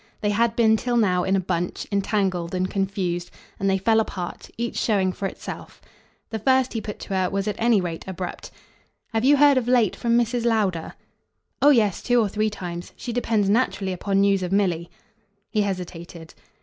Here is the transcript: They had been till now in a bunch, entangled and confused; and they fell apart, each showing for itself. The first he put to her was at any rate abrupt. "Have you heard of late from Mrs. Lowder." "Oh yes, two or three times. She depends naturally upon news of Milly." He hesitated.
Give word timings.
They 0.21 0.31
had 0.31 0.55
been 0.55 0.77
till 0.77 0.97
now 0.97 1.23
in 1.23 1.35
a 1.35 1.39
bunch, 1.39 1.85
entangled 1.91 2.55
and 2.55 2.67
confused; 2.67 3.29
and 3.59 3.69
they 3.69 3.77
fell 3.77 3.99
apart, 3.99 4.49
each 4.57 4.75
showing 4.75 5.11
for 5.13 5.27
itself. 5.27 5.79
The 6.31 6.39
first 6.39 6.73
he 6.73 6.81
put 6.81 6.97
to 7.01 7.13
her 7.15 7.29
was 7.29 7.47
at 7.47 7.53
any 7.59 7.79
rate 7.79 8.05
abrupt. 8.07 8.49
"Have 9.13 9.23
you 9.23 9.37
heard 9.37 9.59
of 9.59 9.67
late 9.67 9.95
from 9.95 10.17
Mrs. 10.17 10.43
Lowder." 10.43 10.95
"Oh 11.61 11.69
yes, 11.69 12.01
two 12.01 12.19
or 12.19 12.29
three 12.29 12.49
times. 12.49 12.93
She 12.95 13.13
depends 13.13 13.47
naturally 13.47 13.93
upon 13.93 14.21
news 14.21 14.41
of 14.41 14.51
Milly." 14.51 14.89
He 15.51 15.61
hesitated. 15.61 16.33